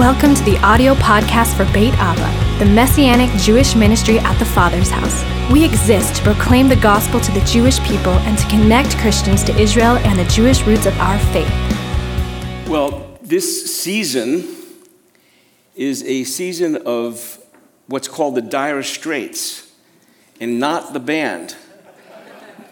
[0.00, 4.88] Welcome to the audio podcast for Beit Abba, the messianic Jewish ministry at the Father's
[4.88, 5.22] house.
[5.52, 9.54] We exist to proclaim the gospel to the Jewish people and to connect Christians to
[9.60, 11.52] Israel and the Jewish roots of our faith.
[12.66, 14.48] Well, this season
[15.76, 17.38] is a season of
[17.86, 19.70] what's called the dire straits,
[20.40, 21.56] and not the band.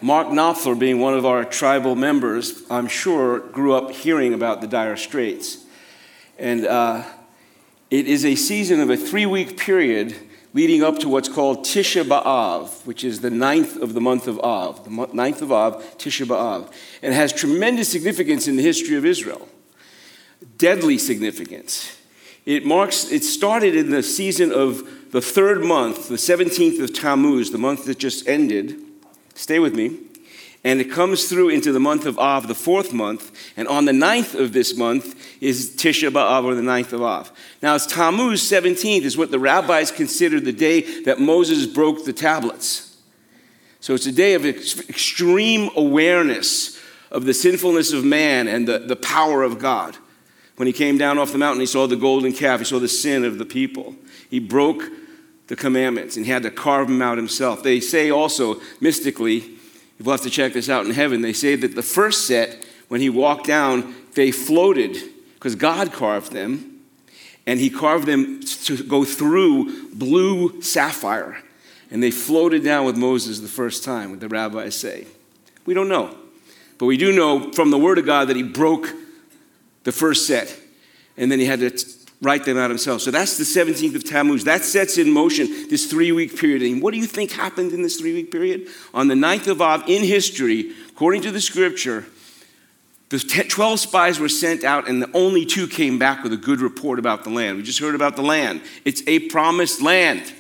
[0.01, 4.67] Mark Knopfler, being one of our tribal members, I'm sure grew up hearing about the
[4.67, 5.67] dire straits.
[6.39, 7.05] And uh,
[7.91, 10.17] it is a season of a three week period
[10.55, 14.39] leading up to what's called Tisha B'Av, which is the ninth of the month of
[14.41, 16.73] Av, the ninth of Av, Tisha B'Av,
[17.03, 19.49] and it has tremendous significance in the history of Israel.
[20.57, 21.97] Deadly significance.
[22.47, 27.51] It marks, it started in the season of the third month, the 17th of Tammuz,
[27.51, 28.83] the month that just ended
[29.39, 29.97] Stay with me.
[30.65, 33.33] And it comes through into the month of Av, the fourth month.
[33.57, 37.31] And on the ninth of this month is Tisha B'Av, or the ninth of Av.
[37.63, 42.13] Now, it's Tammuz 17th is what the rabbis consider the day that Moses broke the
[42.13, 42.97] tablets.
[43.81, 46.79] So it's a day of ex- extreme awareness
[47.11, 49.97] of the sinfulness of man and the, the power of God.
[50.57, 52.89] When he came down off the mountain, he saw the golden calf, he saw the
[52.89, 53.95] sin of the people.
[54.29, 54.83] He broke
[55.47, 57.63] the commandments and he had to carve them out himself.
[57.63, 59.58] They say also, mystically,
[59.99, 63.01] you'll have to check this out in heaven, they say that the first set, when
[63.01, 64.97] he walked down, they floated
[65.35, 66.81] because God carved them
[67.47, 71.43] and he carved them to go through blue sapphire.
[71.91, 75.07] And they floated down with Moses the first time, what the rabbis say.
[75.65, 76.15] We don't know.
[76.77, 78.93] But we do know from the word of God that he broke
[79.85, 80.55] the first set.
[81.17, 81.71] And then he had to
[82.21, 83.01] write them out himself.
[83.01, 84.45] So that's the 17th of Tammuz.
[84.45, 86.63] That sets in motion this three week period.
[86.63, 88.69] And what do you think happened in this three week period?
[88.93, 92.07] On the 9th of Av, in history, according to the scripture,
[93.11, 96.61] the 12 spies were sent out, and the only two came back with a good
[96.61, 97.57] report about the land.
[97.57, 98.61] We just heard about the land.
[98.85, 100.35] It's a promised land.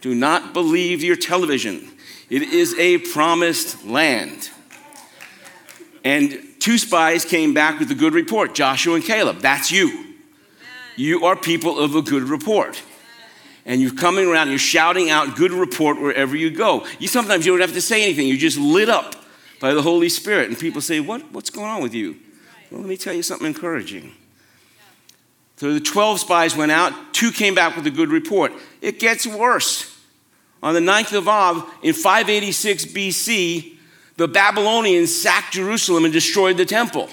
[0.00, 1.90] Do not believe your television.
[2.30, 4.50] It is a promised land.
[6.02, 9.40] And two spies came back with a good report Joshua and Caleb.
[9.40, 10.13] That's you.
[10.96, 12.82] You are people of a good report.
[13.66, 16.86] And you're coming around, you're shouting out good report wherever you go.
[16.98, 19.14] You sometimes you don't have to say anything, you're just lit up
[19.60, 20.48] by the Holy Spirit.
[20.48, 22.16] And people say, what, What's going on with you?
[22.70, 24.12] Well, let me tell you something encouraging.
[25.56, 28.52] So the 12 spies went out, two came back with a good report.
[28.82, 29.90] It gets worse.
[30.62, 33.76] On the 9th of Av, in 586 BC,
[34.16, 37.08] the Babylonians sacked Jerusalem and destroyed the temple.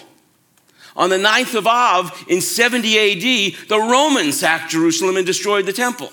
[0.95, 5.73] On the 9th of Av in 70 AD, the Romans sacked Jerusalem and destroyed the
[5.73, 6.11] temple.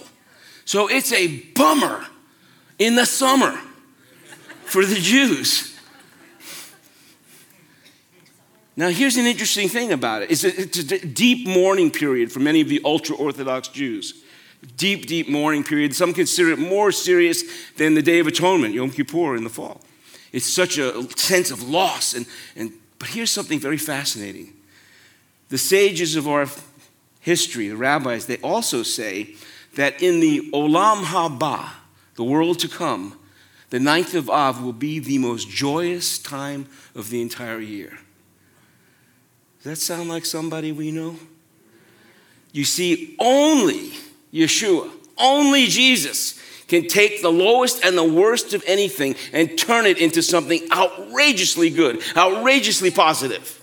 [0.64, 2.06] So it's a bummer
[2.78, 3.58] in the summer
[4.64, 5.74] for the Jews.
[8.76, 12.38] Now, here's an interesting thing about it it's a, it's a deep mourning period for
[12.38, 14.22] many of the ultra Orthodox Jews.
[14.76, 15.94] Deep, deep mourning period.
[15.94, 17.44] Some consider it more serious
[17.76, 19.80] than the Day of Atonement, Yom Kippur in the fall.
[20.32, 22.12] It's such a sense of loss.
[22.12, 24.52] And, and, but here's something very fascinating
[25.48, 26.46] the sages of our
[27.20, 29.34] history, the rabbis, they also say
[29.74, 31.70] that in the Olam Haba,
[32.16, 33.18] the world to come,
[33.70, 37.98] the ninth of Av will be the most joyous time of the entire year.
[39.58, 41.16] Does that sound like somebody we know?
[42.52, 43.92] You see, only
[44.32, 49.98] Yeshua, only Jesus can take the lowest and the worst of anything and turn it
[49.98, 53.57] into something outrageously good, outrageously positive.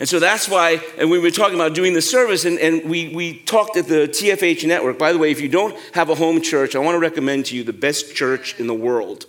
[0.00, 3.14] And so that's why, and we were talking about doing the service, and, and we,
[3.14, 4.98] we talked at the TFH network.
[4.98, 7.56] By the way, if you don't have a home church, I want to recommend to
[7.56, 9.26] you the best church in the world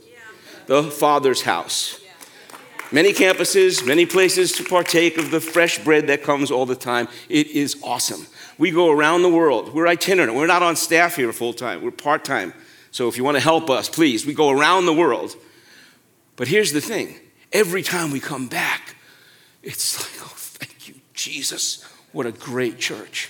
[0.68, 2.00] the Father's House.
[2.94, 7.10] Many campuses, many places to partake of the fresh bread that comes all the time.
[7.28, 8.26] It is awesome.
[8.58, 9.74] We go around the world.
[9.74, 10.34] We're itinerant.
[10.36, 12.54] We're not on staff here full time, we're part time.
[12.92, 15.36] So if you want to help us, please, we go around the world.
[16.38, 17.16] But here's the thing
[17.52, 18.96] every time we come back,
[19.64, 20.21] it's like,
[21.24, 23.30] Jesus, what a great church.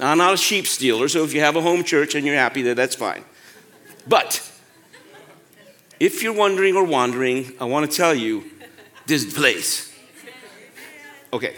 [0.00, 2.34] Now, I'm not a sheep stealer, so if you have a home church and you're
[2.34, 3.24] happy there, that's fine.
[4.06, 4.42] But
[6.00, 8.44] if you're wondering or wandering, I want to tell you
[9.06, 9.94] this place.
[11.32, 11.56] Okay.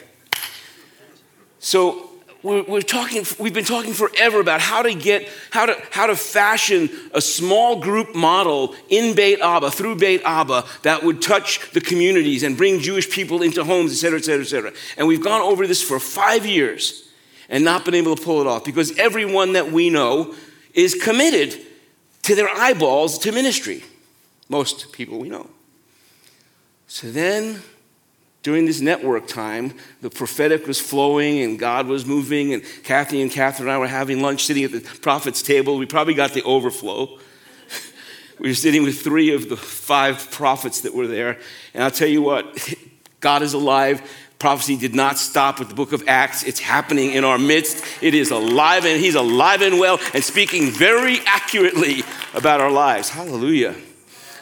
[1.61, 2.10] So
[2.43, 6.17] we're, we're, talking, we've been talking forever about how to get, how to, how to
[6.17, 11.81] fashion a small group model in Beit Abba, through Beit Abba, that would touch the
[11.81, 14.73] communities and bring Jewish people into homes, et cetera, et cetera, et cetera.
[14.97, 17.09] And we've gone over this for five years
[17.49, 20.35] and not been able to pull it off because everyone that we know
[20.73, 21.61] is committed
[22.23, 23.83] to their eyeballs to ministry.
[24.49, 25.51] Most people we know.
[26.87, 27.63] So then
[28.43, 33.31] during this network time, the prophetic was flowing and God was moving, and Kathy and
[33.31, 35.77] Catherine and I were having lunch sitting at the prophet's table.
[35.77, 37.19] We probably got the overflow.
[38.39, 41.39] we were sitting with three of the five prophets that were there.
[41.75, 42.75] And I'll tell you what,
[43.21, 44.01] God is alive.
[44.39, 46.43] Prophecy did not stop with the book of Acts.
[46.43, 47.85] It's happening in our midst.
[48.01, 53.11] It is alive, and He's alive and well and speaking very accurately about our lives.
[53.11, 53.75] Hallelujah.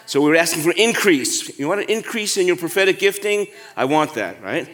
[0.08, 1.58] So we're asking for increase.
[1.58, 3.46] You want an increase in your prophetic gifting?
[3.76, 4.66] I want that, right?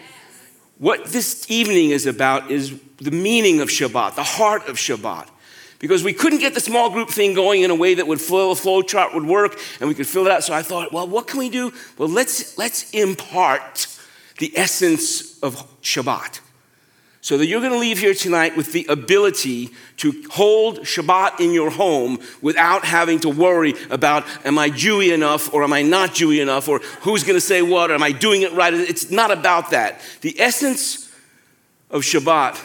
[0.79, 5.27] What this evening is about is the meaning of Shabbat, the heart of Shabbat.
[5.81, 8.53] Because we couldn't get the small group thing going in a way that would flow,
[8.53, 10.45] a flow chart would work, and we could fill it out.
[10.45, 11.73] So I thought, well, what can we do?
[11.99, 13.89] Well, let's, let's impart
[14.39, 16.39] the essence of Shabbat
[17.25, 21.53] so that you're going to leave here tonight with the ability to hold Shabbat in
[21.55, 26.11] your home without having to worry about am I Jewy enough or am I not
[26.11, 28.75] Jewy enough or who's going to say what or am I doing it right?
[28.75, 30.03] It's not about that.
[30.21, 31.11] The essence
[31.91, 32.63] of Shabbat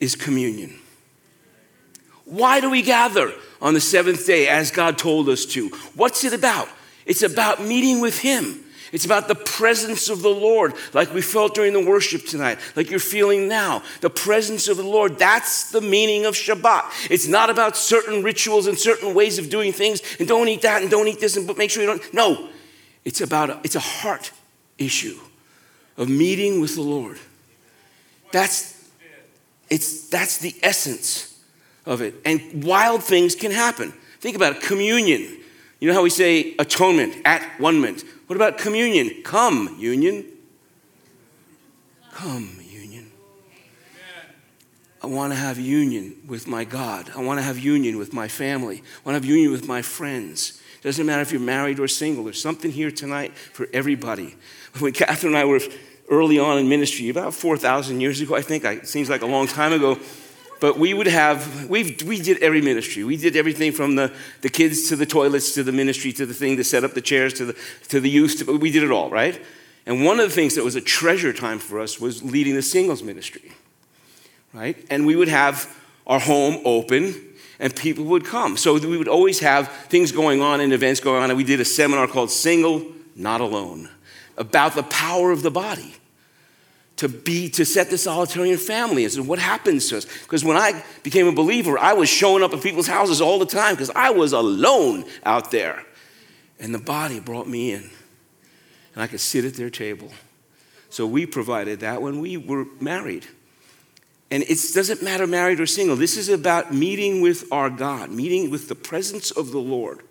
[0.00, 0.78] is communion.
[2.24, 5.68] Why do we gather on the seventh day as God told us to?
[5.94, 6.70] What's it about?
[7.04, 8.64] It's about meeting with Him.
[8.92, 12.90] It's about the presence of the Lord, like we felt during the worship tonight, like
[12.90, 13.82] you're feeling now.
[14.00, 17.10] The presence of the Lord, that's the meaning of Shabbat.
[17.10, 20.82] It's not about certain rituals and certain ways of doing things, and don't eat that
[20.82, 22.14] and don't eat this, and but make sure you don't.
[22.14, 22.48] No,
[23.04, 24.32] it's about, a, it's a heart
[24.76, 25.18] issue
[25.96, 27.18] of meeting with the Lord.
[28.32, 28.90] That's,
[29.68, 31.38] it's, that's the essence
[31.86, 32.14] of it.
[32.24, 33.92] And wild things can happen.
[34.20, 35.38] Think about it communion.
[35.78, 38.04] You know how we say atonement, at one moment.
[38.30, 39.24] What about communion?
[39.24, 40.24] Come, union.
[42.12, 43.10] Come, union.
[45.02, 47.10] I want to have union with my God.
[47.16, 48.76] I want to have union with my family.
[48.76, 50.62] I want to have union with my friends.
[50.78, 52.22] It Doesn't matter if you're married or single.
[52.22, 54.36] There's something here tonight for everybody.
[54.78, 55.58] When Catherine and I were
[56.08, 59.48] early on in ministry, about 4,000 years ago, I think, it seems like a long
[59.48, 59.98] time ago,
[60.60, 63.02] but we would have, we we did every ministry.
[63.04, 64.12] We did everything from the,
[64.42, 67.00] the kids to the toilets to the ministry to the thing to set up the
[67.00, 67.56] chairs to the,
[67.88, 68.38] to the youth.
[68.38, 69.40] To, we did it all, right?
[69.86, 72.62] And one of the things that was a treasure time for us was leading the
[72.62, 73.52] singles ministry,
[74.52, 74.76] right?
[74.90, 75.74] And we would have
[76.06, 77.14] our home open
[77.58, 78.56] and people would come.
[78.56, 81.30] So we would always have things going on and events going on.
[81.30, 82.86] And we did a seminar called Single,
[83.16, 83.88] Not Alone
[84.40, 85.94] about the power of the body
[87.00, 90.04] to be to set the solitarian family and so what happens to us.
[90.04, 93.46] Because when i became a believer i was showing up at people's houses all the
[93.46, 95.82] time because i was alone out there.
[96.58, 97.90] And the body brought me in.
[98.94, 100.10] And i could sit at their table.
[100.90, 103.26] So we provided that when we were married.
[104.30, 105.96] And it doesn't matter married or single.
[105.96, 110.02] This is about meeting with our god meeting with the presence of the lord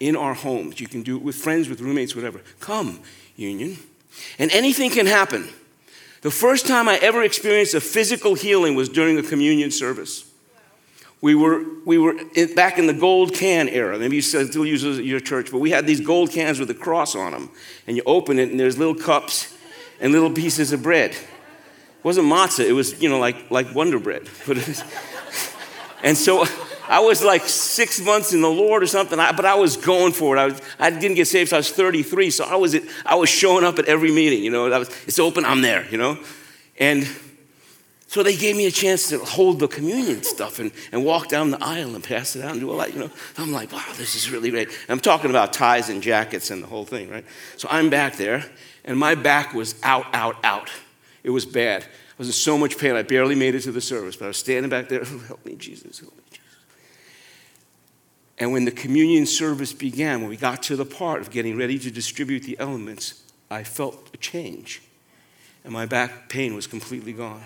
[0.00, 0.80] in our homes.
[0.80, 2.40] You can do it with friends with roommates whatever.
[2.58, 3.00] Come
[3.36, 3.76] union.
[4.38, 5.50] And anything can happen
[6.22, 10.24] the first time I ever experienced a physical healing was during a communion service.
[11.20, 13.98] We were, we were in, back in the gold can era.
[13.98, 17.16] Maybe you still use your church, but we had these gold cans with a cross
[17.16, 17.50] on them.
[17.86, 19.56] And you open it, and there's little cups
[20.00, 21.10] and little pieces of bread.
[21.10, 24.28] It wasn't matzah, it was, you know, like, like Wonder Bread.
[26.04, 26.46] and so
[26.88, 30.36] I was like six months in the Lord or something, but I was going for
[30.36, 30.40] it.
[30.40, 33.28] I, was, I didn't get saved until I was 33, so I was, I was
[33.28, 34.42] showing up at every meeting.
[34.42, 36.18] You know, was, it's open, I'm there, you know?
[36.78, 37.06] And
[38.06, 41.50] so they gave me a chance to hold the communion stuff and, and walk down
[41.50, 43.10] the aisle and pass it out and do all that, you know.
[43.36, 44.68] I'm like, wow, this is really great.
[44.68, 47.24] And I'm talking about ties and jackets and the whole thing, right?
[47.58, 48.46] So I'm back there,
[48.86, 50.70] and my back was out, out, out.
[51.22, 51.82] It was bad.
[51.82, 54.28] I was in so much pain, I barely made it to the service, but I
[54.28, 56.17] was standing back there, help me, Jesus, help.
[58.38, 61.78] And when the communion service began, when we got to the part of getting ready
[61.80, 64.82] to distribute the elements, I felt a change.
[65.64, 67.42] And my back pain was completely gone.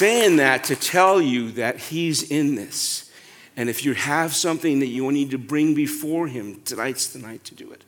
[0.00, 3.10] saying that to tell you that He's in this.
[3.56, 7.44] And if you have something that you need to bring before Him, tonight's the night
[7.44, 7.84] to do it.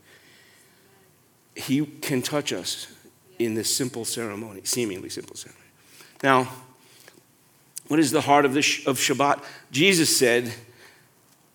[1.55, 2.87] He can touch us
[3.39, 5.65] in this simple ceremony, seemingly simple ceremony.
[6.23, 6.49] Now,
[7.93, 9.45] what is the heart of, the, of Shabbat?
[9.71, 10.51] Jesus said,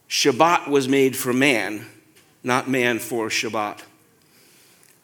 [0.07, 1.87] Shabbat was made for man,
[2.43, 3.81] not man for Shabbat.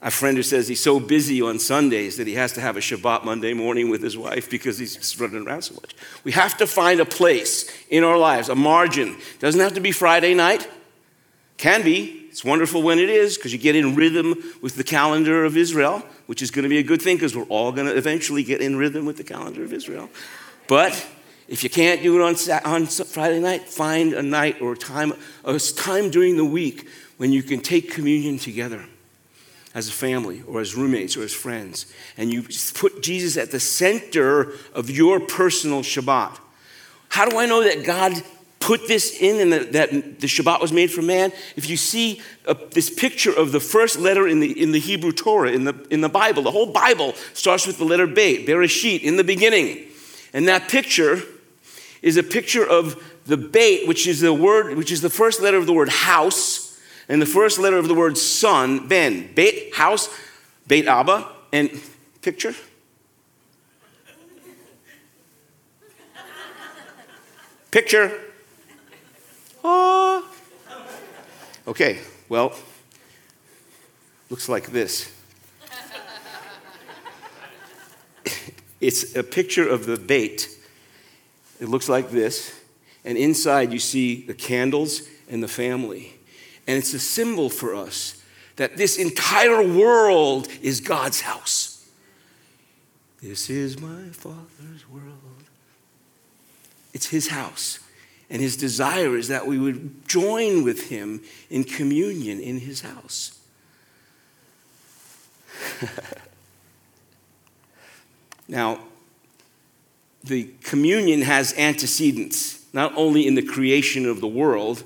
[0.04, 2.82] A friend who says he's so busy on Sundays that he has to have a
[2.82, 5.96] Shabbat Monday morning with his wife because he's running around so much.
[6.24, 9.18] We have to find a place in our lives, a margin.
[9.40, 10.70] Doesn't have to be Friday night.
[11.58, 12.28] Can be.
[12.30, 16.04] It's wonderful when it is because you get in rhythm with the calendar of Israel,
[16.28, 18.62] which is going to be a good thing because we're all going to eventually get
[18.62, 20.12] in rhythm with the calendar of Israel.
[20.68, 21.08] But
[21.48, 22.36] if you can't do it on,
[22.66, 27.32] on Friday night, find a night or a time, a time during the week when
[27.32, 28.86] you can take communion together
[29.76, 32.44] as a family or as roommates or as friends, and you
[32.76, 36.40] put Jesus at the center of your personal Shabbat.
[37.10, 38.14] How do I know that God
[38.60, 41.32] put this in and that, that the Shabbat was made for man?
[41.56, 45.12] If you see a, this picture of the first letter in the, in the Hebrew
[45.12, 49.02] Torah, in the, in the Bible, the whole Bible starts with the letter Beit, Bereshit,
[49.02, 49.88] in the beginning.
[50.34, 51.22] And that picture
[52.04, 55.58] is a picture of the Beit, which is the word, which is the first letter
[55.58, 56.80] of the word house,
[57.10, 59.34] and the first letter of the word son, Ben.
[59.34, 60.10] Beit, house,
[60.68, 61.72] Beit Abba, and
[62.22, 62.54] picture.
[67.72, 68.20] Picture.
[69.64, 70.30] Oh.
[71.66, 72.54] Okay, well,
[74.30, 75.12] looks like this.
[78.82, 80.50] it's a picture of the Beit.
[81.60, 82.60] It looks like this.
[83.06, 86.14] And inside you see the candles and the family.
[86.68, 88.22] And it's a symbol for us
[88.56, 91.90] that this entire world is God's house.
[93.22, 95.44] This is my Father's world.
[96.94, 97.80] It's His house.
[98.30, 103.40] And His desire is that we would join with Him in communion in His house.
[108.48, 108.80] now,
[110.24, 114.84] the communion has antecedents, not only in the creation of the world,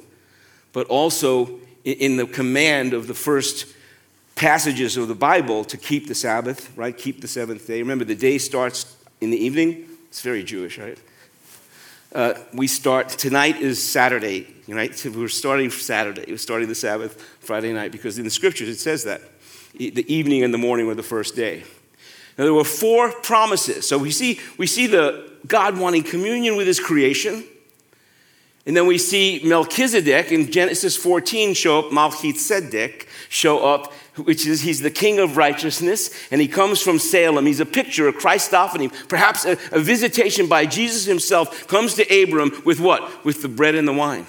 [0.74, 3.68] but also in the command of the first
[4.36, 6.96] passages of the Bible to keep the Sabbath, right?
[6.96, 7.80] Keep the seventh day.
[7.80, 9.86] Remember, the day starts in the evening.
[10.10, 10.98] It's very Jewish, right?
[12.14, 14.98] Uh, we start, tonight is Saturday, right?
[14.98, 16.26] So we're starting Saturday.
[16.28, 19.22] We're starting the Sabbath Friday night because in the scriptures it says that.
[19.74, 21.64] The evening and the morning were the first day.
[22.38, 23.88] Now, there were four promises.
[23.88, 27.44] So we see, we see the God wanting communion with his creation.
[28.68, 34.62] And then we see Melchizedek in Genesis 14 show up, Melchizedek show up, which is
[34.62, 37.46] he's the king of righteousness, and he comes from Salem.
[37.46, 42.52] He's a picture, a Christophany, perhaps a, a visitation by Jesus himself comes to Abram
[42.66, 43.24] with what?
[43.24, 44.28] With the bread and the wine.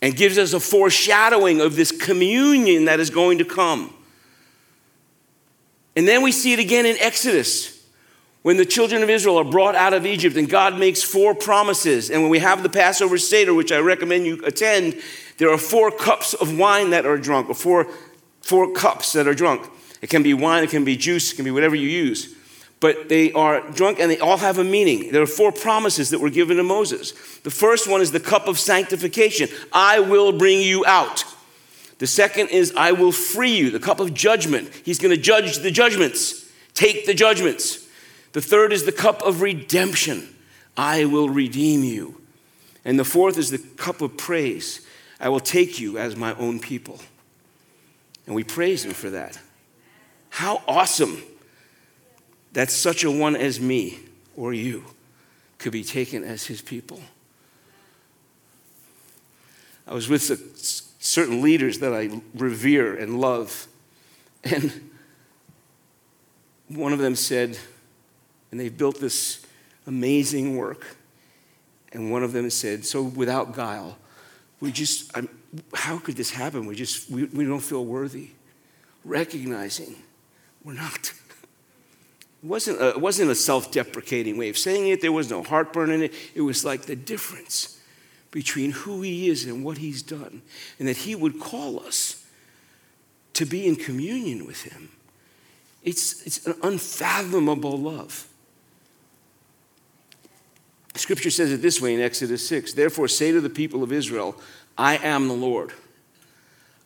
[0.00, 3.95] And gives us a foreshadowing of this communion that is going to come.
[5.96, 7.84] And then we see it again in Exodus
[8.42, 12.10] when the children of Israel are brought out of Egypt and God makes four promises.
[12.10, 15.00] And when we have the Passover Seder, which I recommend you attend,
[15.38, 17.88] there are four cups of wine that are drunk, or four,
[18.42, 19.68] four cups that are drunk.
[20.02, 22.34] It can be wine, it can be juice, it can be whatever you use.
[22.78, 25.10] But they are drunk and they all have a meaning.
[25.10, 27.12] There are four promises that were given to Moses.
[27.38, 31.24] The first one is the cup of sanctification I will bring you out.
[31.98, 34.70] The second is, I will free you, the cup of judgment.
[34.84, 37.86] He's going to judge the judgments, take the judgments.
[38.32, 40.34] The third is the cup of redemption.
[40.76, 42.20] I will redeem you.
[42.84, 44.86] And the fourth is the cup of praise.
[45.18, 47.00] I will take you as my own people.
[48.26, 49.38] And we praise him for that.
[50.28, 51.22] How awesome
[52.52, 53.98] that such a one as me
[54.36, 54.84] or you
[55.58, 57.00] could be taken as his people.
[59.86, 60.22] I was with
[61.06, 63.68] certain leaders that I revere and love.
[64.44, 64.90] And
[66.68, 67.58] one of them said,
[68.50, 69.44] and they've built this
[69.86, 70.96] amazing work.
[71.92, 73.96] And one of them said, So without guile,
[74.60, 75.28] we just, I'm,
[75.74, 76.66] how could this happen?
[76.66, 78.30] We just, we, we don't feel worthy.
[79.04, 79.94] Recognizing
[80.64, 81.12] we're not.
[82.42, 85.42] It wasn't a, it wasn't a self deprecating way of saying it, there was no
[85.42, 86.14] heartburn in it.
[86.34, 87.75] It was like the difference
[88.36, 90.42] between who He is and what He's done,
[90.78, 92.22] and that He would call us
[93.32, 94.90] to be in communion with Him.
[95.82, 98.28] It's, it's an unfathomable love.
[100.96, 104.38] Scripture says it this way in Exodus 6 Therefore, say to the people of Israel,
[104.76, 105.72] I am the Lord.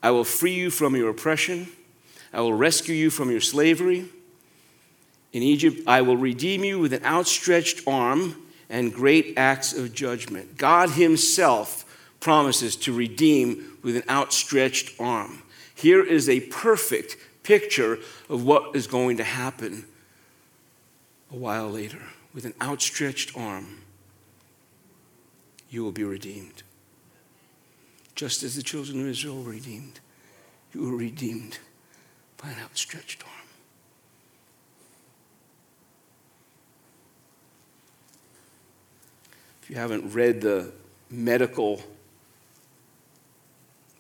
[0.05, 1.67] I will free you from your oppression,
[2.33, 4.09] I will rescue you from your slavery.
[5.33, 8.37] In Egypt, I will redeem you with an outstretched arm
[8.71, 10.57] and great acts of judgment.
[10.57, 11.85] God Himself
[12.21, 15.43] promises to redeem with an outstretched arm.
[15.75, 17.99] Here is a perfect picture
[18.29, 19.87] of what is going to happen
[21.33, 22.01] a while later.
[22.33, 23.81] With an outstretched arm,
[25.69, 26.63] you will be redeemed.
[28.15, 29.99] Just as the children of Israel were redeemed,
[30.73, 31.59] you were redeemed
[32.41, 33.40] by an outstretched arm.
[39.71, 40.73] You haven't read the
[41.11, 41.81] medical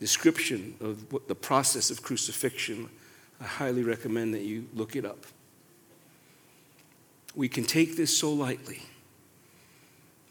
[0.00, 2.88] description of what the process of crucifixion,
[3.40, 5.26] I highly recommend that you look it up.
[7.36, 8.82] We can take this so lightly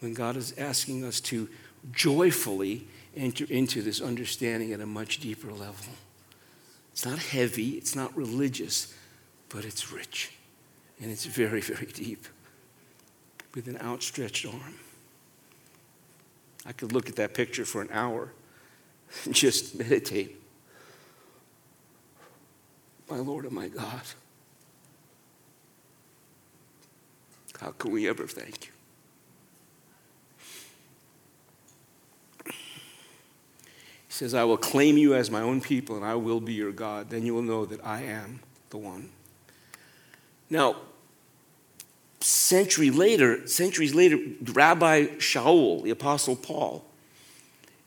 [0.00, 1.48] when God is asking us to
[1.90, 5.94] joyfully enter into this understanding at a much deeper level.
[6.92, 8.94] It's not heavy, it's not religious,
[9.48, 10.32] but it's rich.
[11.00, 12.26] And it's very, very deep
[13.54, 14.74] with an outstretched arm.
[16.66, 18.32] I could look at that picture for an hour
[19.24, 20.40] and just meditate.
[23.08, 24.02] My Lord and my God,
[27.60, 28.72] how can we ever thank you?
[32.46, 32.52] He
[34.08, 37.10] says, I will claim you as my own people and I will be your God.
[37.10, 38.40] Then you will know that I am
[38.70, 39.10] the one.
[40.48, 40.76] Now,
[42.20, 46.84] century later, centuries later, Rabbi Shaul, the Apostle Paul,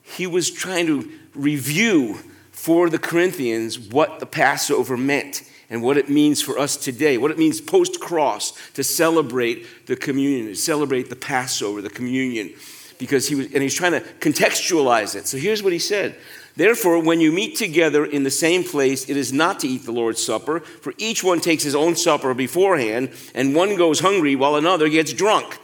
[0.02, 2.18] he was trying to review
[2.50, 7.30] for the Corinthians what the Passover meant and what it means for us today, what
[7.30, 12.52] it means post cross to celebrate the communion, to celebrate the Passover, the communion,
[12.98, 15.26] because he was, and he's trying to contextualize it.
[15.26, 16.16] So here's what he said
[16.56, 19.92] Therefore, when you meet together in the same place, it is not to eat the
[19.92, 24.54] Lord's Supper, for each one takes his own supper beforehand, and one goes hungry while
[24.54, 25.58] another gets drunk.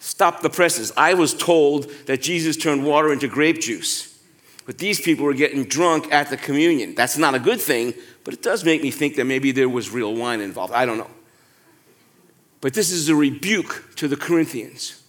[0.00, 0.92] Stop the presses.
[0.96, 4.18] I was told that Jesus turned water into grape juice,
[4.64, 6.94] but these people were getting drunk at the communion.
[6.94, 7.92] That's not a good thing,
[8.24, 10.72] but it does make me think that maybe there was real wine involved.
[10.72, 11.10] I don't know.
[12.62, 15.02] But this is a rebuke to the Corinthians.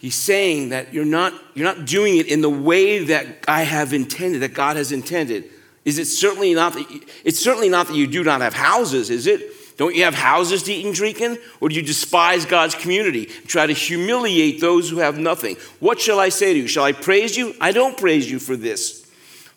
[0.00, 3.92] He's saying that you're not, you're not doing it in the way that I have
[3.92, 5.44] intended, that God has intended.
[5.84, 9.10] Is it certainly not that you, it's certainly not that you do not have houses,
[9.10, 9.42] is it?
[9.76, 11.38] Don't you have houses to eat and drink in?
[11.60, 13.26] Or do you despise God's community?
[13.26, 15.56] and Try to humiliate those who have nothing.
[15.80, 16.66] What shall I say to you?
[16.66, 17.54] Shall I praise you?
[17.60, 19.06] I don't praise you for this.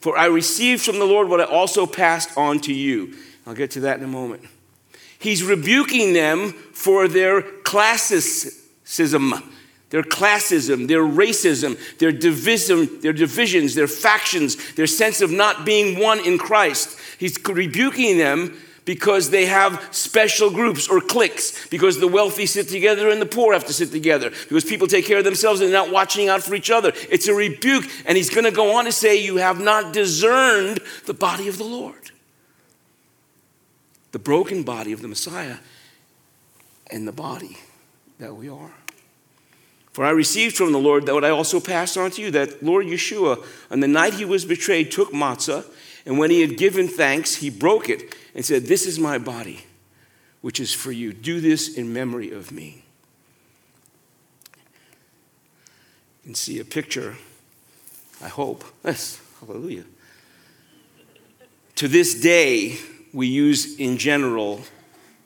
[0.01, 3.15] For I received from the Lord what I also passed on to you.
[3.47, 4.43] I'll get to that in a moment.
[5.19, 9.33] He's rebuking them for their classicism
[9.93, 15.99] their classism, their racism, their division, their divisions, their factions, their sense of not being
[15.99, 16.97] one in Christ.
[17.19, 23.07] He's rebuking them because they have special groups or cliques, because the wealthy sit together
[23.07, 25.79] and the poor have to sit together, because people take care of themselves and they're
[25.79, 26.91] not watching out for each other.
[27.11, 30.79] It's a rebuke, and he's going to go on to say, You have not discerned
[31.05, 32.09] the body of the Lord.
[34.11, 35.57] The broken body of the Messiah
[36.89, 37.59] and the body
[38.17, 38.71] that we are.
[39.93, 42.63] For I received from the Lord that what I also passed on to you, that
[42.63, 45.65] Lord Yeshua, on the night he was betrayed, took matzah,
[46.05, 49.65] and when he had given thanks, he broke it and said, This is my body,
[50.41, 51.13] which is for you.
[51.13, 52.83] Do this in memory of me.
[56.23, 57.15] You can see a picture,
[58.21, 58.65] I hope.
[58.83, 59.85] Yes, hallelujah.
[61.75, 62.77] To this day,
[63.13, 64.61] we use in general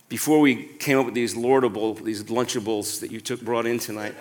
[0.10, 4.16] before we came up with these lordable, these lunchables that you took brought in tonight,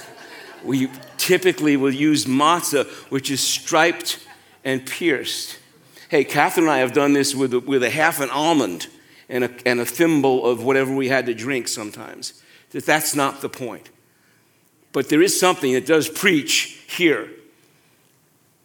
[0.64, 4.26] we typically will use matzah, which is striped
[4.64, 5.58] and pierced.
[6.08, 8.88] Hey, Catherine and I have done this with a, with a half an almond
[9.28, 12.42] and a, and a thimble of whatever we had to drink sometimes.
[12.70, 13.90] That that's not the point.
[14.92, 17.30] But there is something that does preach here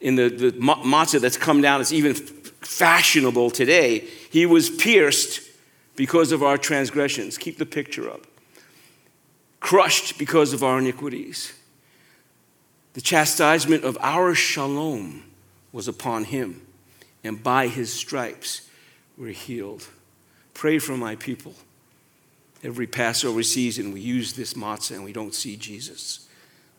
[0.01, 3.99] in the, the matzah that's come down, it's even fashionable today.
[4.31, 5.41] He was pierced
[5.95, 7.37] because of our transgressions.
[7.37, 8.21] Keep the picture up.
[9.59, 11.53] Crushed because of our iniquities.
[12.93, 15.23] The chastisement of our shalom
[15.71, 16.65] was upon him,
[17.23, 18.69] and by his stripes
[19.17, 19.87] we're healed.
[20.53, 21.53] Pray for my people.
[22.63, 26.27] Every Passover season, we use this matzah and we don't see Jesus.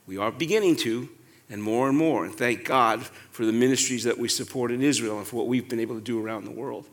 [0.06, 1.08] We are beginning to,
[1.48, 2.24] and more and more.
[2.24, 5.68] And thank God for the ministries that we support in Israel and for what we've
[5.68, 6.88] been able to do around the world.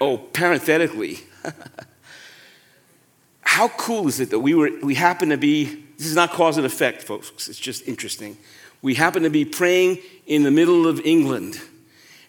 [0.00, 1.20] Oh, parenthetically,
[3.40, 5.64] how cool is it that we, were, we happen to be,
[5.96, 8.36] this is not cause and effect, folks, it's just interesting.
[8.82, 11.60] We happen to be praying in the middle of England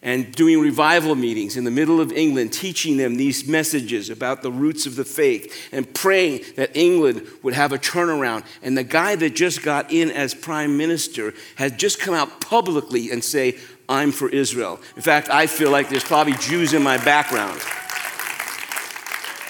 [0.02, 4.50] and doing revival meetings in the middle of England, teaching them these messages about the
[4.50, 8.44] roots of the faith and praying that England would have a turnaround.
[8.62, 13.12] And the guy that just got in as prime minister has just come out publicly
[13.12, 13.58] and say,
[13.92, 14.80] I'm for Israel.
[14.96, 17.60] In fact, I feel like there's probably Jews in my background.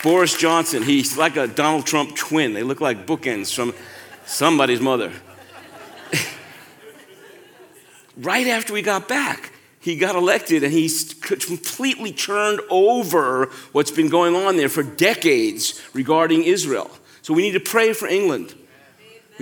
[0.02, 2.52] Boris Johnson, he's like a Donald Trump twin.
[2.52, 3.72] They look like bookends from
[4.26, 5.12] somebody's mother.
[8.16, 14.08] right after we got back, he got elected and he's completely turned over what's been
[14.08, 16.90] going on there for decades regarding Israel.
[17.22, 18.56] So we need to pray for England.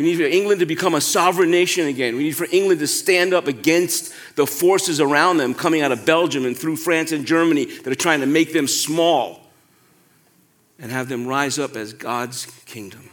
[0.00, 2.16] We need for England to become a sovereign nation again.
[2.16, 6.06] We need for England to stand up against the forces around them coming out of
[6.06, 9.42] Belgium and through France and Germany that are trying to make them small
[10.78, 13.10] and have them rise up as God's kingdom.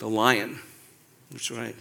[0.00, 0.58] The lion.
[1.30, 1.76] That's right.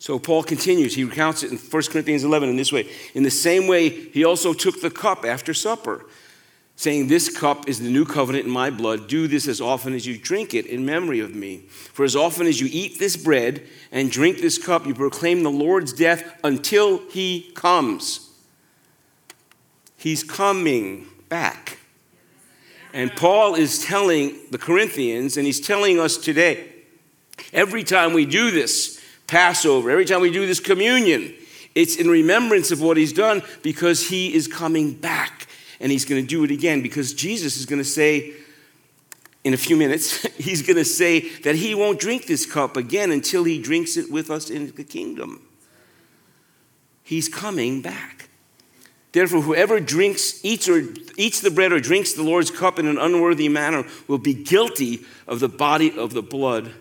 [0.00, 0.94] So Paul continues.
[0.94, 2.90] He recounts it in 1 Corinthians 11 in this way.
[3.14, 6.04] In the same way, he also took the cup after supper,
[6.82, 9.08] saying, This cup is the new covenant in my blood.
[9.08, 11.58] Do this as often as you drink it in memory of me.
[11.68, 15.50] For as often as you eat this bread and drink this cup, you proclaim the
[15.50, 18.30] Lord's death until he comes.
[19.96, 21.78] He's coming back.
[22.92, 26.72] And Paul is telling the Corinthians, and he's telling us today,
[27.52, 31.32] every time we do this, Passover, every time we do this communion,
[31.74, 35.41] it's in remembrance of what he's done because he is coming back
[35.82, 38.32] and he's going to do it again because Jesus is going to say
[39.44, 43.10] in a few minutes, he's going to say that he won't drink this cup again
[43.10, 45.42] until he drinks it with us in the kingdom.
[47.02, 48.28] He's coming back.
[49.10, 50.82] Therefore, whoever drinks, eats, or
[51.18, 55.04] eats the bread or drinks the Lord's cup in an unworthy manner will be guilty
[55.26, 56.72] of the body of the blood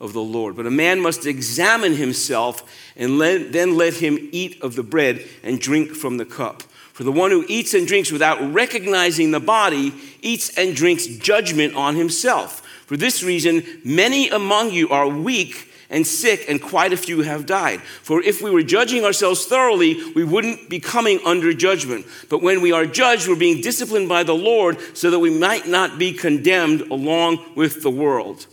[0.00, 0.56] of the Lord.
[0.56, 2.62] But a man must examine himself
[2.96, 6.62] and let, then let him eat of the bread and drink from the cup.
[6.92, 11.76] For the one who eats and drinks without recognizing the body eats and drinks judgment
[11.76, 12.66] on himself.
[12.86, 17.46] For this reason, many among you are weak and sick, and quite a few have
[17.46, 17.80] died.
[17.80, 22.06] For if we were judging ourselves thoroughly, we wouldn't be coming under judgment.
[22.28, 25.66] But when we are judged, we're being disciplined by the Lord so that we might
[25.66, 28.46] not be condemned along with the world.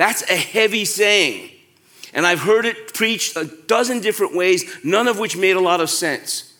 [0.00, 1.50] That's a heavy saying.
[2.14, 5.82] And I've heard it preached a dozen different ways, none of which made a lot
[5.82, 6.54] of sense.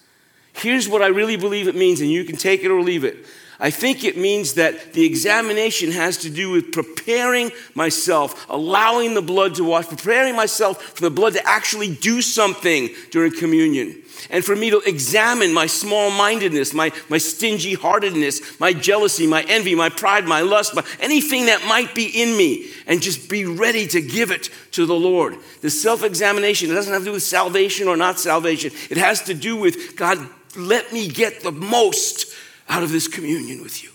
[0.52, 3.24] Here's what I really believe it means, and you can take it or leave it.
[3.58, 9.22] I think it means that the examination has to do with preparing myself, allowing the
[9.22, 13.99] blood to wash, preparing myself for the blood to actually do something during communion.
[14.28, 19.42] And for me to examine my small mindedness, my, my stingy heartedness, my jealousy, my
[19.48, 23.46] envy, my pride, my lust, my, anything that might be in me, and just be
[23.46, 25.36] ready to give it to the Lord.
[25.62, 28.72] The self examination, it doesn't have to do with salvation or not salvation.
[28.90, 30.18] It has to do with God,
[30.56, 32.34] let me get the most
[32.70, 33.90] out of this communion with you?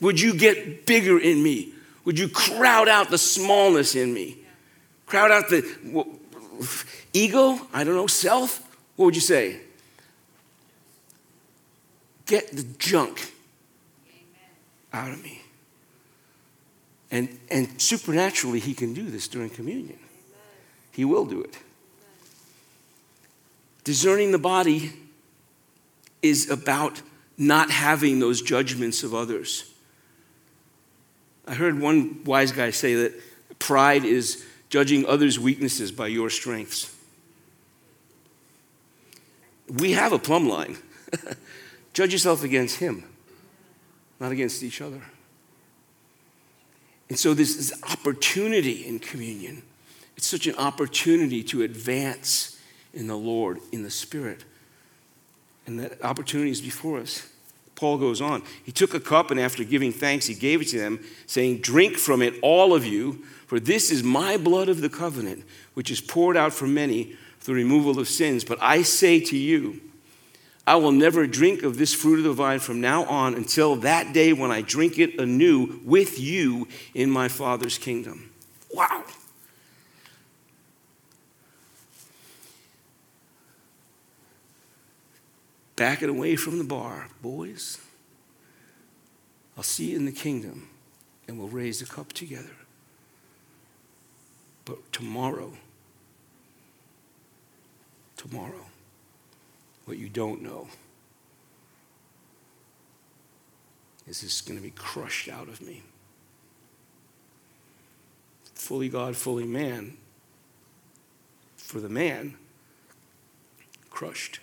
[0.00, 1.74] Would you get bigger in me?
[2.04, 4.38] Would you crowd out the smallness in me?
[5.06, 5.62] Crowd out the
[7.12, 7.60] ego?
[7.72, 8.63] I don't know, self?
[8.96, 9.60] What would you say?
[12.26, 13.32] Get the junk
[14.92, 15.42] out of me.
[17.10, 19.98] And, and supernaturally, he can do this during communion.
[20.92, 21.58] He will do it.
[23.82, 24.92] Discerning the body
[26.22, 27.02] is about
[27.36, 29.70] not having those judgments of others.
[31.46, 33.12] I heard one wise guy say that
[33.58, 36.93] pride is judging others' weaknesses by your strengths.
[39.68, 40.76] We have a plumb line.
[41.92, 43.04] Judge yourself against him,
[44.20, 45.00] not against each other.
[47.08, 49.62] And so, this is opportunity in communion.
[50.16, 52.60] It's such an opportunity to advance
[52.92, 54.44] in the Lord, in the Spirit.
[55.66, 57.28] And that opportunity is before us.
[57.74, 58.42] Paul goes on.
[58.62, 61.96] He took a cup, and after giving thanks, he gave it to them, saying, Drink
[61.96, 66.00] from it, all of you, for this is my blood of the covenant, which is
[66.00, 68.44] poured out for many the removal of sins.
[68.44, 69.80] But I say to you,
[70.66, 74.14] I will never drink of this fruit of the vine from now on until that
[74.14, 78.30] day when I drink it anew with you in my Father's kingdom.
[78.72, 79.04] Wow.
[85.76, 87.78] Back it away from the bar, boys.
[89.56, 90.68] I'll see you in the kingdom
[91.28, 92.56] and we'll raise the cup together.
[94.64, 95.52] But tomorrow,
[98.28, 98.64] tomorrow,
[99.84, 100.68] what you don't know
[104.06, 105.82] is this going to be crushed out of me.
[108.54, 109.96] Fully God, fully man.
[111.56, 112.36] For the man,
[113.90, 114.40] crushed.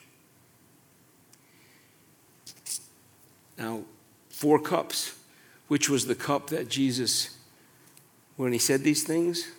[3.57, 3.83] Now,
[4.29, 5.15] four cups,
[5.67, 7.37] which was the cup that Jesus,
[8.37, 9.51] when he said these things,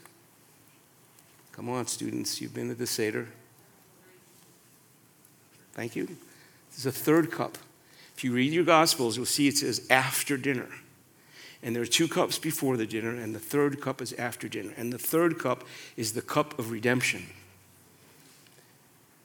[1.52, 3.28] come on, students, you've been to the Seder.
[5.72, 6.08] Thank you.
[6.70, 7.58] There's a third cup.
[8.16, 10.68] If you read your Gospels, you'll see it says after dinner.
[11.62, 14.72] And there are two cups before the dinner, and the third cup is after dinner.
[14.76, 15.64] And the third cup
[15.96, 17.26] is the cup of redemption.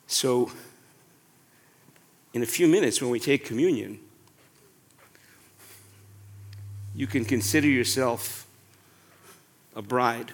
[0.05, 0.51] So,
[2.33, 3.99] in a few minutes, when we take communion,
[6.95, 8.47] you can consider yourself
[9.75, 10.31] a bride.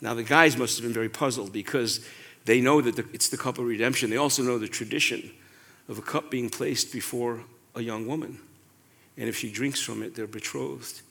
[0.00, 2.00] Now, the guys must have been very puzzled because
[2.48, 4.08] they know that the, it's the cup of redemption.
[4.08, 5.30] They also know the tradition
[5.86, 7.42] of a cup being placed before
[7.74, 8.38] a young woman.
[9.18, 11.02] And if she drinks from it, they're betrothed.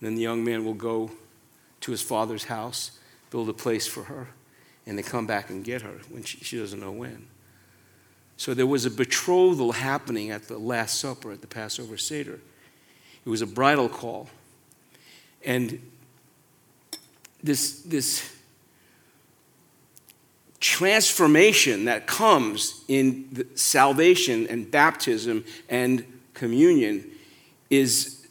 [0.00, 1.10] And then the young man will go
[1.82, 2.98] to his father's house,
[3.28, 4.28] build a place for her,
[4.86, 7.26] and they come back and get her when she, she doesn't know when.
[8.38, 12.40] So there was a betrothal happening at the Last Supper at the Passover Seder.
[13.26, 14.30] It was a bridal call.
[15.44, 15.78] And
[17.42, 18.33] this, this
[20.64, 27.04] transformation that comes in salvation and baptism and communion
[27.68, 28.26] is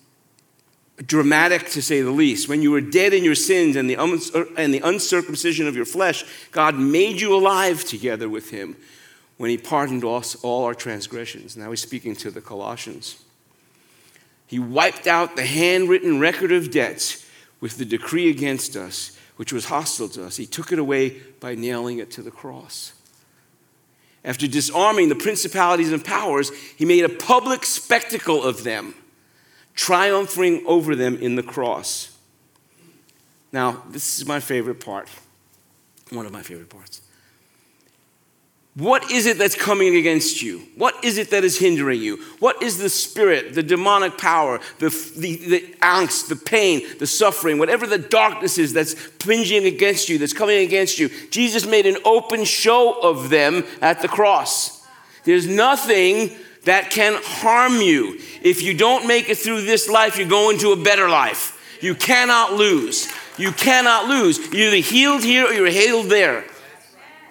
[1.06, 2.50] dramatic to say the least.
[2.50, 3.96] When you were dead in your sins and the,
[4.58, 8.78] and the uncircumcision of your flesh, God made you alive together with Him
[9.38, 11.56] when He pardoned us all our transgressions.
[11.56, 13.24] Now He's speaking to the Colossians.
[14.48, 17.30] He wiped out the handwritten record of debts
[17.62, 20.38] with the decree against us, which was hostile to us.
[20.38, 22.94] He took it away by nailing it to the cross.
[24.26, 28.96] After disarming the principalities and powers, he made a public spectacle of them,
[29.76, 32.18] triumphing over them in the cross.
[33.52, 35.10] Now, this is my favorite part,
[36.10, 37.02] one of my favorite parts.
[38.76, 40.64] What is it that's coming against you?
[40.76, 42.18] What is it that is hindering you?
[42.40, 47.60] What is the spirit, the demonic power, the, the, the, angst, the pain, the suffering,
[47.60, 51.10] whatever the darkness is that's pinging against you, that's coming against you?
[51.30, 54.84] Jesus made an open show of them at the cross.
[55.24, 56.32] There's nothing
[56.66, 58.20] that can harm you.
[58.42, 61.78] If you don't make it through this life, you're going to a better life.
[61.80, 63.08] You cannot lose.
[63.38, 64.40] You cannot lose.
[64.52, 66.46] You're either healed here or you're healed there.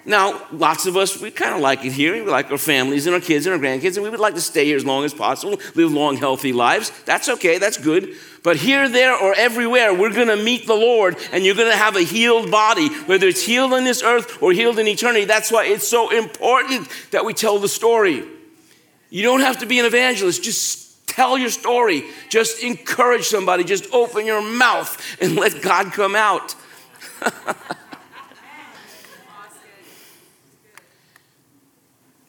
[0.05, 2.13] Now, lots of us, we kind of like it here.
[2.15, 4.41] We like our families and our kids and our grandkids, and we would like to
[4.41, 6.91] stay here as long as possible, live long, healthy lives.
[7.05, 8.17] That's okay, that's good.
[8.43, 11.77] But here, there, or everywhere, we're going to meet the Lord, and you're going to
[11.77, 15.25] have a healed body, whether it's healed on this earth or healed in eternity.
[15.25, 18.25] That's why it's so important that we tell the story.
[19.09, 22.05] You don't have to be an evangelist, just tell your story.
[22.29, 26.57] Just encourage somebody, just open your mouth and let God come out.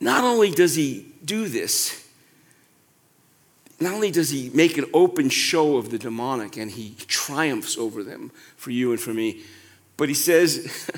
[0.04, 2.06] Not only does he do this,
[3.80, 8.04] not only does he make an open show of the demonic and he triumphs over
[8.04, 9.44] them for you and for me,
[9.96, 10.92] but he says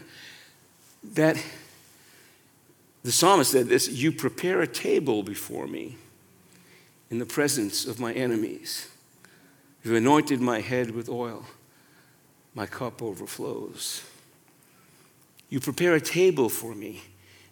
[1.04, 1.38] that
[3.04, 5.98] the psalmist said this You prepare a table before me
[7.12, 8.90] in the presence of my enemies.
[9.84, 11.46] You've anointed my head with oil,
[12.56, 14.04] my cup overflows.
[15.48, 17.04] You prepare a table for me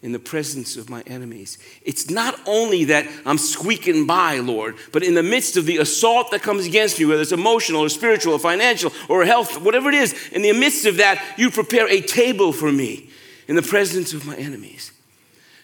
[0.04, 1.58] in the presence of my enemies.
[1.82, 6.30] It's not only that I'm squeaking by, Lord, but in the midst of the assault
[6.32, 9.96] that comes against me, whether it's emotional or spiritual or financial or health, whatever it
[9.96, 13.10] is, in the midst of that, you prepare a table for me
[13.48, 14.92] in the presence of my enemies.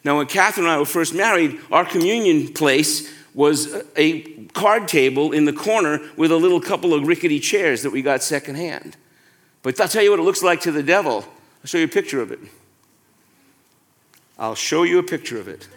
[0.05, 4.21] Now, when Catherine and I were first married, our communion place was a
[4.53, 8.23] card table in the corner with a little couple of rickety chairs that we got
[8.23, 8.95] secondhand.
[9.63, 11.25] But I'll tell you what it looks like to the devil.
[11.25, 12.39] I'll show you a picture of it.
[14.39, 15.67] I'll show you a picture of it.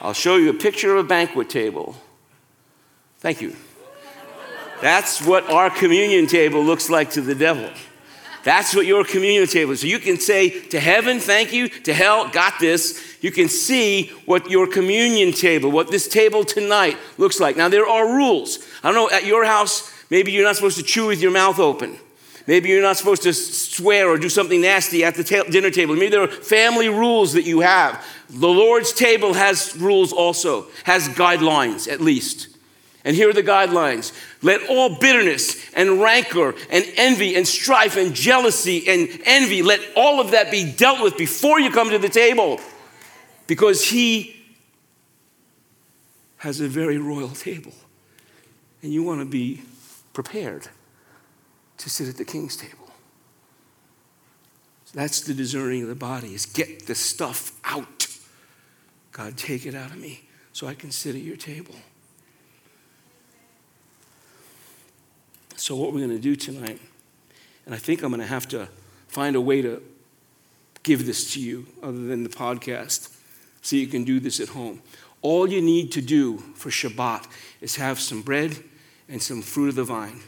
[0.00, 1.96] I'll show you a picture of a banquet table.
[3.18, 3.56] Thank you.
[4.80, 7.68] That's what our communion table looks like to the devil.
[8.44, 9.80] That's what your communion table is.
[9.80, 13.18] So you can say to heaven, thank you, to hell, got this.
[13.20, 17.56] You can see what your communion table, what this table tonight looks like.
[17.56, 18.60] Now, there are rules.
[18.84, 21.58] I don't know, at your house, maybe you're not supposed to chew with your mouth
[21.58, 21.98] open.
[22.48, 25.94] Maybe you're not supposed to swear or do something nasty at the ta- dinner table.
[25.94, 28.02] Maybe there are family rules that you have.
[28.30, 32.48] The Lord's table has rules also, has guidelines at least.
[33.04, 34.14] And here are the guidelines.
[34.40, 40.18] Let all bitterness and rancor and envy and strife and jealousy and envy, let all
[40.18, 42.60] of that be dealt with before you come to the table.
[43.46, 44.42] Because He
[46.38, 47.74] has a very royal table.
[48.82, 49.60] And you want to be
[50.14, 50.68] prepared
[51.78, 52.88] to sit at the king's table.
[54.84, 58.06] So that's the discerning of the body is get the stuff out.
[59.12, 61.74] God, take it out of me so I can sit at your table.
[65.56, 66.80] So, what we're going to do tonight,
[67.66, 68.68] and I think I'm going to have to
[69.08, 69.82] find a way to
[70.84, 73.14] give this to you other than the podcast
[73.60, 74.80] so you can do this at home.
[75.20, 77.26] All you need to do for Shabbat
[77.60, 78.56] is have some bread
[79.08, 80.20] and some fruit of the vine.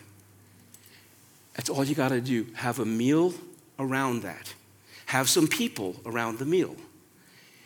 [1.55, 2.47] That's all you got to do.
[2.55, 3.35] Have a meal
[3.79, 4.55] around that.
[5.07, 6.77] Have some people around the meal.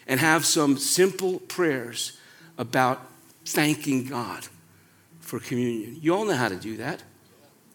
[0.06, 2.18] And have some simple prayers
[2.58, 3.00] about
[3.44, 4.46] thanking God
[5.20, 5.98] for communion.
[6.00, 7.02] You all know how to do that.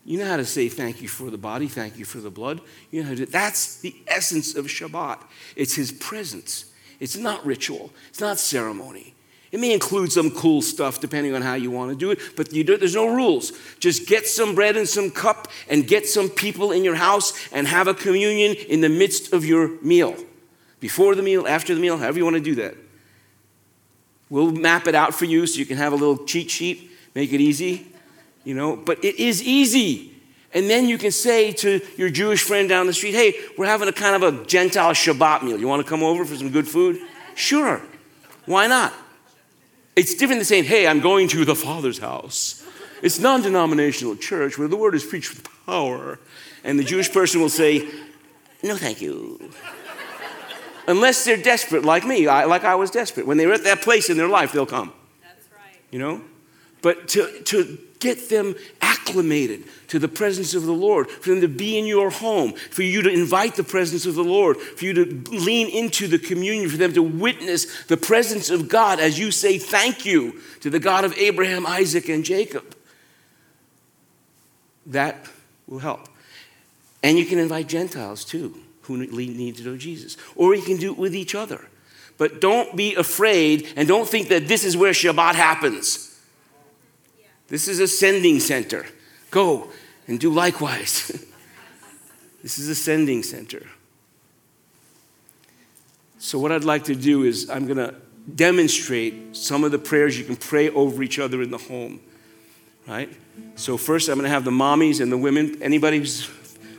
[0.06, 2.62] You know how to say thank you for the body, thank you for the blood.
[2.90, 5.22] You know That's the essence of Shabbat.
[5.56, 6.72] It's his presence.
[7.00, 7.92] It's not ritual.
[8.10, 9.14] It's not ceremony.
[9.52, 12.50] It may include some cool stuff depending on how you want to do it, but
[12.50, 13.52] do, there's no rules.
[13.80, 17.68] Just get some bread and some cup and get some people in your house and
[17.68, 20.16] have a communion in the midst of your meal.
[20.80, 22.76] Before the meal, after the meal, however you want to do that.
[24.30, 27.34] We'll map it out for you so you can have a little cheat sheet, make
[27.34, 27.88] it easy,
[28.44, 30.14] you know, but it is easy.
[30.54, 33.88] And then you can say to your Jewish friend down the street, hey, we're having
[33.88, 35.60] a kind of a Gentile Shabbat meal.
[35.60, 37.00] You want to come over for some good food?
[37.36, 37.82] Sure.
[38.46, 38.94] Why not?
[40.00, 42.66] It's different than saying, hey, I'm going to the Father's house.
[43.02, 46.20] It's non denominational church where the word is preached with power.
[46.64, 47.86] And the Jewish person will say,
[48.64, 49.52] no, thank you.
[50.88, 53.28] Unless they're desperate, like me, I, like I was desperate.
[53.28, 54.94] When they're at that place in their life, they'll come.
[55.22, 55.76] That's right.
[55.92, 56.22] You know?
[56.82, 61.48] But to, to get them acclimated to the presence of the Lord, for them to
[61.48, 64.94] be in your home, for you to invite the presence of the Lord, for you
[64.94, 69.32] to lean into the communion, for them to witness the presence of God as you
[69.32, 72.76] say thank you to the God of Abraham, Isaac, and Jacob.
[74.86, 75.28] That
[75.68, 76.08] will help.
[77.04, 80.92] And you can invite Gentiles too who need to know Jesus, or you can do
[80.92, 81.68] it with each other.
[82.18, 86.09] But don't be afraid and don't think that this is where Shabbat happens.
[87.50, 88.86] This is a sending center.
[89.32, 89.70] Go
[90.08, 91.08] and do likewise.
[92.44, 93.66] this is a sending center.
[96.20, 97.96] So, what I'd like to do is, I'm going to
[98.36, 102.02] demonstrate some of the prayers you can pray over each other in the home.
[102.88, 103.10] Right?
[103.56, 105.62] So, first, I'm going to have the mommies and the women.
[105.62, 106.30] Anybody who's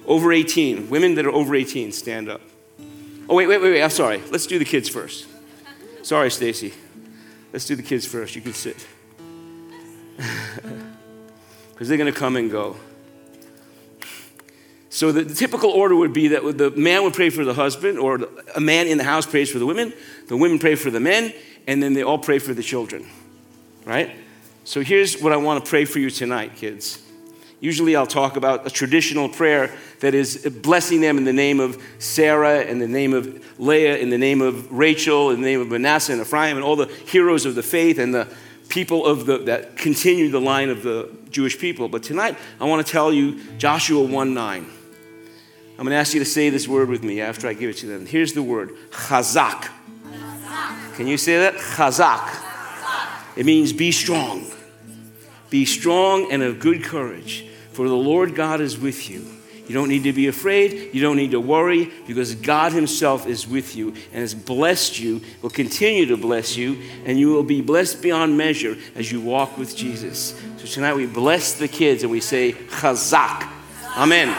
[0.06, 2.42] over 18, women that are over 18, stand up.
[3.28, 3.82] Oh, wait, wait, wait, wait.
[3.82, 4.22] I'm sorry.
[4.30, 5.26] Let's do the kids first.
[6.02, 6.74] Sorry, Stacy.
[7.52, 8.36] Let's do the kids first.
[8.36, 8.86] You can sit
[11.72, 12.76] because they're going to come and go.
[14.90, 17.98] So the, the, typical order would be that the man would pray for the husband,
[17.98, 18.20] or
[18.56, 19.92] a man in the house prays for the women,
[20.26, 21.32] the women pray for the men,
[21.66, 23.06] and then they all pray for the children.
[23.84, 24.10] Right?
[24.64, 27.00] So here's what I want to pray for you tonight, kids.
[27.60, 31.80] Usually I'll talk about a traditional prayer that is blessing them in the name of
[31.98, 35.68] Sarah, in the name of Leah, in the name of Rachel, in the name of
[35.68, 38.28] Manasseh and Ephraim, and all the heroes of the faith and the
[38.70, 41.88] people of the, that continue the line of the Jewish people.
[41.88, 44.66] But tonight, I want to tell you Joshua 1 9.
[45.80, 47.78] I'm going to ask you to say this word with me after I give it
[47.78, 48.06] to them.
[48.06, 49.68] Here's the word chazak.
[50.96, 51.54] Can you say that?
[51.54, 53.36] Chazak.
[53.36, 54.46] It means be strong.
[55.48, 59.24] Be strong and of good courage, for the Lord God is with you.
[59.70, 60.92] You don't need to be afraid.
[60.92, 65.20] You don't need to worry because God Himself is with you and has blessed you,
[65.42, 69.56] will continue to bless you, and you will be blessed beyond measure as you walk
[69.56, 70.34] with Jesus.
[70.56, 73.48] So tonight we bless the kids and we say, Chazak.
[73.96, 74.36] Amen.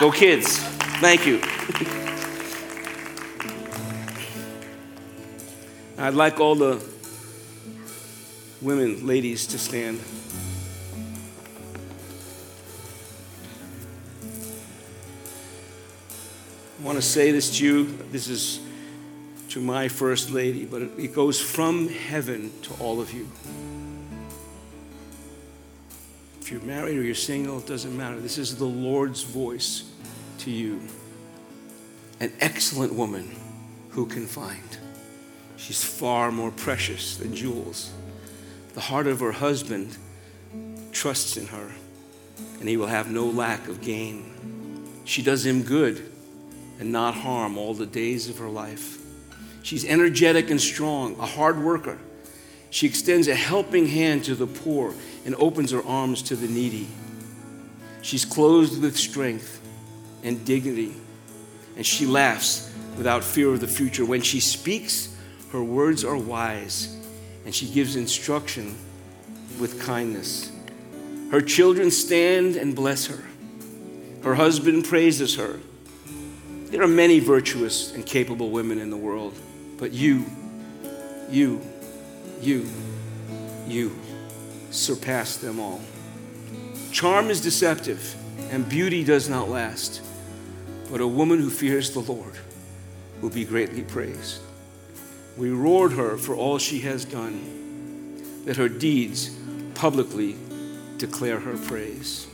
[0.00, 0.58] Go, kids.
[0.98, 1.40] Thank you.
[5.98, 6.84] I'd like all the
[8.60, 10.00] women, ladies, to stand.
[16.78, 17.98] I want to say this to you.
[18.12, 18.60] This is
[19.48, 23.28] to my first lady, but it goes from heaven to all of you.
[26.40, 28.20] If you're married or you're single, it doesn't matter.
[28.20, 29.90] This is the Lord's voice
[30.38, 30.80] to you.
[32.20, 33.34] An excellent woman
[33.90, 34.78] who can find.
[35.56, 37.92] She's far more precious than jewels.
[38.74, 39.96] The heart of her husband
[40.92, 41.72] trusts in her,
[42.60, 44.32] and he will have no lack of gain.
[45.04, 46.12] She does him good
[46.78, 48.98] and not harm all the days of her life.
[49.62, 51.98] She's energetic and strong, a hard worker.
[52.70, 56.88] She extends a helping hand to the poor and opens her arms to the needy.
[58.02, 59.60] She's clothed with strength
[60.22, 60.94] and dignity,
[61.76, 64.04] and she laughs without fear of the future.
[64.04, 65.14] When she speaks,
[65.52, 66.96] her words are wise,
[67.44, 68.76] and she gives instruction
[69.58, 70.52] with kindness.
[71.30, 73.24] Her children stand and bless her.
[74.22, 75.60] Her husband praises her.
[76.70, 79.32] There are many virtuous and capable women in the world,
[79.78, 80.26] but you,
[81.30, 81.62] you,
[82.42, 82.68] you,
[83.66, 83.98] you
[84.70, 85.80] surpass them all.
[86.92, 88.14] Charm is deceptive,
[88.50, 90.02] and beauty does not last,
[90.90, 92.34] but a woman who fears the Lord
[93.22, 94.40] will be greatly praised.
[95.38, 99.30] We reward her for all she has done, that her deeds
[99.74, 100.36] publicly
[100.98, 102.26] declare her praise.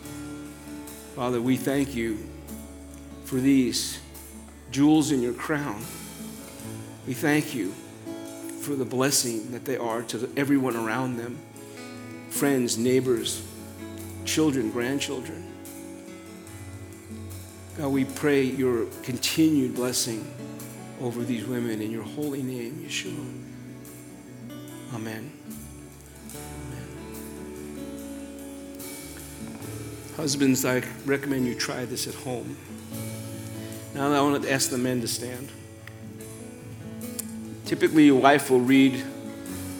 [1.14, 2.18] Father, we thank you
[3.24, 4.00] for these
[4.74, 5.80] jewels in your crown.
[7.06, 7.72] We thank you
[8.60, 11.38] for the blessing that they are to everyone around them
[12.28, 13.46] friends, neighbors,
[14.24, 15.48] children, grandchildren.
[17.78, 20.28] God, we pray your continued blessing
[21.00, 23.12] over these women in your holy name, Yeshua.
[24.92, 25.30] Amen.
[26.34, 26.88] Amen.
[30.16, 32.56] Husbands, I recommend you try this at home.
[33.94, 35.48] Now I want to ask the men to stand.
[37.64, 39.04] Typically, your wife will read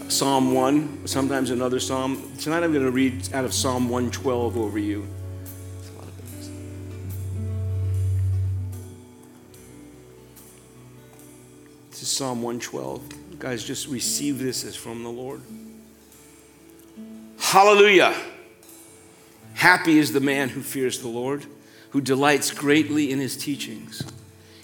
[0.06, 2.30] Psalm 1, sometimes another psalm.
[2.38, 5.04] Tonight I'm going to read out of Psalm 112 over you.
[11.90, 13.38] This is Psalm 112.
[13.40, 15.40] Guys, just receive this as from the Lord.
[17.38, 18.14] Hallelujah.
[19.54, 21.46] Happy is the man who fears the Lord,
[21.94, 24.02] who delights greatly in his teachings.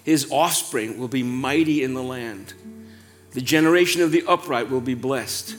[0.03, 2.55] His offspring will be mighty in the land.
[3.31, 5.55] The generation of the upright will be blessed.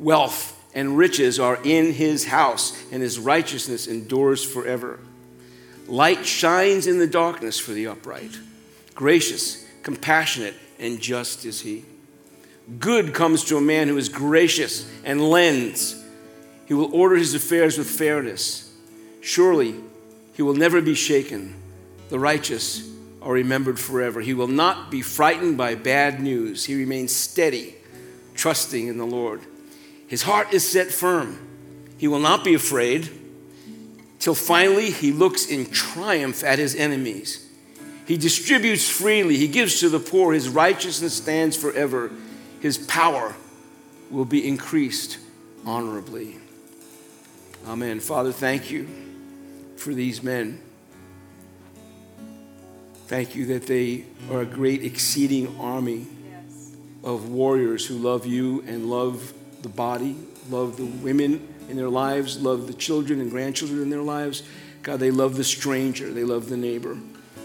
[0.00, 4.98] Wealth and riches are in his house, and his righteousness endures forever.
[5.86, 8.36] Light shines in the darkness for the upright.
[8.96, 11.84] Gracious, compassionate, and just is he.
[12.80, 15.94] Good comes to a man who is gracious and lends.
[16.66, 18.74] He will order his affairs with fairness.
[19.20, 19.76] Surely
[20.38, 21.52] he will never be shaken.
[22.10, 22.88] The righteous
[23.20, 24.20] are remembered forever.
[24.20, 26.64] He will not be frightened by bad news.
[26.64, 27.74] He remains steady,
[28.34, 29.40] trusting in the Lord.
[30.06, 31.40] His heart is set firm.
[31.98, 33.10] He will not be afraid
[34.20, 37.44] till finally he looks in triumph at his enemies.
[38.06, 40.32] He distributes freely, he gives to the poor.
[40.32, 42.12] His righteousness stands forever.
[42.60, 43.34] His power
[44.08, 45.18] will be increased
[45.66, 46.36] honorably.
[47.66, 47.98] Amen.
[47.98, 49.07] Father, thank you
[49.78, 50.60] for these men.
[53.06, 56.72] Thank you that they are a great, exceeding army yes.
[57.02, 60.16] of warriors who love you and love the body,
[60.50, 64.42] love the women in their lives, love the children and grandchildren in their lives.
[64.82, 66.98] God, they love the stranger, they love the neighbor.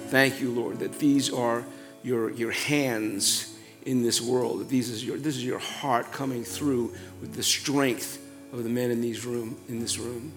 [0.08, 1.64] Thank you, Lord, that these are
[2.04, 6.44] your, your hands in this world, that these is your, this is your heart coming
[6.44, 8.20] through with the strength
[8.52, 10.32] of the men in, these room, in this room.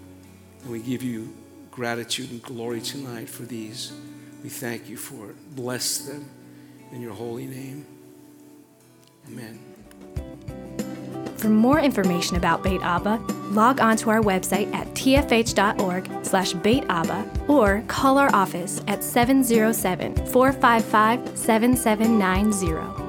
[0.63, 1.35] And we give you
[1.77, 3.93] gratitude and glory tonight for these.
[4.43, 5.37] We thank you for it.
[5.55, 6.29] Bless them
[6.91, 7.87] in your holy name.
[9.29, 9.61] Amen.
[11.37, 13.17] For more information about Beit Abba,
[13.51, 16.55] log on to our website at tfh.org slash
[16.89, 23.06] Abba or call our office at 707 455 7790.